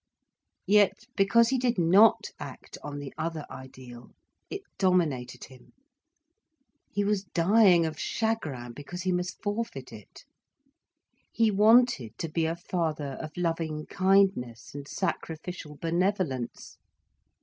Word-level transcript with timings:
Yet 0.65 1.05
because 1.15 1.49
he 1.49 1.59
did 1.59 1.77
not 1.77 2.31
act 2.39 2.75
on 2.81 2.97
the 2.97 3.13
other 3.19 3.45
ideal, 3.51 4.13
it 4.49 4.63
dominated 4.79 5.43
him, 5.43 5.73
he 6.89 7.03
was 7.03 7.25
dying 7.25 7.85
of 7.85 7.99
chagrin 7.99 8.73
because 8.73 9.03
he 9.03 9.11
must 9.11 9.39
forfeit 9.43 9.93
it. 9.93 10.25
He 11.31 11.51
wanted 11.51 12.17
to 12.17 12.29
be 12.29 12.47
a 12.47 12.55
father 12.55 13.15
of 13.21 13.37
loving 13.37 13.85
kindness 13.85 14.73
and 14.73 14.87
sacrificial 14.87 15.77
benevolence. 15.79 16.79